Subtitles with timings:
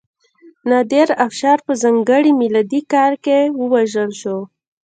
[0.69, 4.37] نادرافشار په ځانګړي میلادي کال کې ووژل شو.